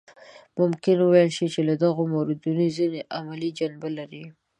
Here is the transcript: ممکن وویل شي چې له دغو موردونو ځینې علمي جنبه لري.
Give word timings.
ممکن 0.59 0.97
وویل 1.01 1.29
شي 1.37 1.45
چې 1.53 1.61
له 1.69 1.75
دغو 1.83 2.03
موردونو 2.13 2.63
ځینې 2.77 2.99
علمي 3.15 3.49
جنبه 3.59 3.89
لري. 3.97 4.23